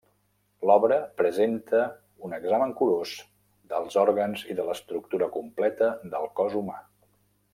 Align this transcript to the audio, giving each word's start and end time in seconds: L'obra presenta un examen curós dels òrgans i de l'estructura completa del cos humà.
L'obra 0.67 0.95
presenta 1.21 1.81
un 2.29 2.33
examen 2.37 2.73
curós 2.79 3.13
dels 3.75 3.99
òrgans 4.07 4.47
i 4.55 4.59
de 4.61 4.67
l'estructura 4.71 5.31
completa 5.39 5.91
del 6.15 6.29
cos 6.41 6.61
humà. 6.63 6.81